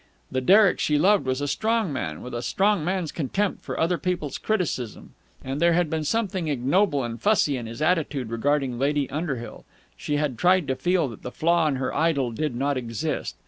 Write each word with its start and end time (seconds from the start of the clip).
The 0.31 0.41
Derek 0.41 0.79
she 0.79 0.97
loved 0.97 1.27
was 1.27 1.41
a 1.41 1.47
strong 1.47 1.93
man, 1.93 2.23
with 2.23 2.33
a 2.33 2.41
strong 2.41 2.83
man's 2.83 3.11
contempt 3.11 3.61
for 3.63 3.79
other 3.79 3.99
people's 3.99 4.39
criticism; 4.39 5.13
and 5.43 5.59
there 5.61 5.73
had 5.73 5.91
been 5.91 6.03
something 6.05 6.47
ignoble 6.47 7.03
and 7.03 7.21
fussy 7.21 7.55
in 7.55 7.67
his 7.67 7.83
attitude 7.83 8.31
regarding 8.31 8.79
Lady 8.79 9.07
Underhill. 9.11 9.63
She 9.95 10.15
had 10.17 10.39
tried 10.39 10.67
to 10.69 10.75
feel 10.75 11.07
that 11.09 11.21
the 11.21 11.29
flaw 11.29 11.67
in 11.67 11.75
her 11.75 11.93
idol 11.95 12.31
did 12.31 12.55
not 12.55 12.77
exist. 12.77 13.35